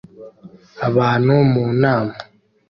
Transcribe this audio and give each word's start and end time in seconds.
Abantu 0.87 1.33
mu 1.51 1.63
nama 1.81 2.13